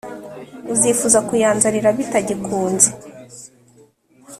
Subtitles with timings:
[0.73, 2.89] uzifuza kuyanzanira bitagikunze!”.